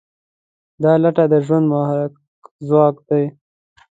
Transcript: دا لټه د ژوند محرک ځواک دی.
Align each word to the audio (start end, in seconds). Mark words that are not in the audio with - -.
دا 0.83 0.91
لټه 1.03 1.25
د 1.31 1.33
ژوند 1.45 1.65
محرک 1.71 2.13
ځواک 2.67 2.95
دی. 3.09 3.25